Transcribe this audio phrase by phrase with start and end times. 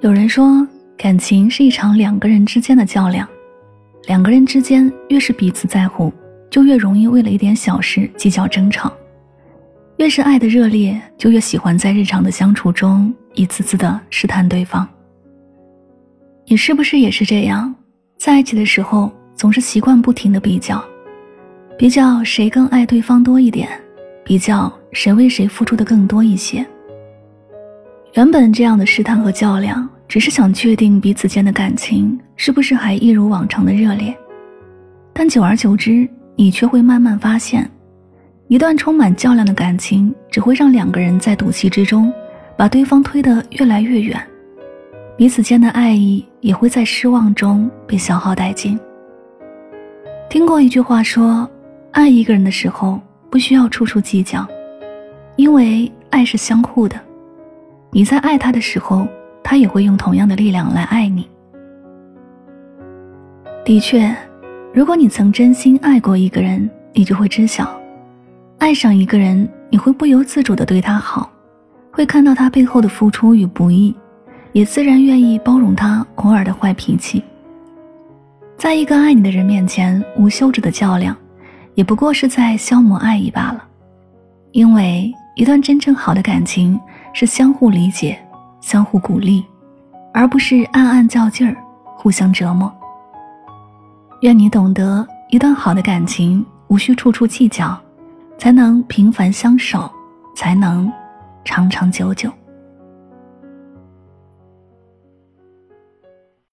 [0.00, 0.64] 有人说，
[0.96, 3.28] 感情是一场两个人之间的较量，
[4.06, 6.12] 两个人之间越是彼此在乎，
[6.48, 8.88] 就越容易为了一点小事计较争吵；
[9.96, 14.88] 越是爱的热烈，就越喜欢在日常的相处中一次次的试探对方。
[16.46, 17.74] 你是不是也是这样？
[18.16, 20.80] 在一起的时候，总是习惯不停的比较，
[21.76, 23.68] 比较谁更爱对方多一点，
[24.24, 26.64] 比较谁为谁付出的更多一些。
[28.18, 34.12] 原本这样的试探和较量，只是想确定彼此间的感情是不是还一如往常的热烈。
[35.12, 37.70] 但久而久之，你却会慢慢发现，
[38.48, 42.12] 一段充满较量的感情，只会让两个人在赌气之中，
[42.56, 44.20] 把对方推得越来越远，
[45.16, 48.76] 彼此间的爱意也会在失望中被消耗殆尽。
[50.28, 51.48] 听过一句话说，
[51.92, 53.00] 爱一个人的时候，
[53.30, 54.44] 不需要处处计较，
[55.36, 56.98] 因为爱是相互的。
[57.90, 59.08] 你在爱他的时候，
[59.42, 61.28] 他也会用同样的力量来爱你。
[63.64, 64.14] 的确，
[64.74, 67.68] 如果你曾真心爱过一个人，你就会知晓，
[68.58, 71.30] 爱上一个人，你会不由自主的对他好，
[71.90, 73.94] 会看到他背后的付出与不易，
[74.52, 77.24] 也自然愿意包容他偶尔的坏脾气。
[78.56, 81.16] 在一个爱你的人面前无休止的较量，
[81.74, 83.64] 也不过是在消磨爱意罢了，
[84.52, 86.78] 因为一段真正好的感情。
[87.20, 88.16] 是相互理解、
[88.60, 89.44] 相互鼓励，
[90.14, 91.56] 而不是暗暗较劲儿、
[91.96, 92.72] 互相折磨。
[94.20, 97.76] 愿你懂得，一段好的感情无需处处计较，
[98.38, 99.90] 才能平凡相守，
[100.36, 100.88] 才能
[101.44, 102.30] 长长久久。